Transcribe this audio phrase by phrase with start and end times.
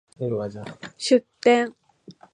[0.97, 1.75] 出店